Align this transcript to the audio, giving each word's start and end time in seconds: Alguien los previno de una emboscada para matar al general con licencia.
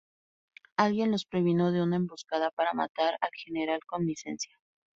Alguien 0.77 1.11
los 1.11 1.25
previno 1.27 1.71
de 1.71 1.83
una 1.83 1.97
emboscada 1.97 2.49
para 2.49 2.73
matar 2.73 3.19
al 3.21 3.29
general 3.37 3.81
con 3.87 4.03
licencia. 4.03 4.57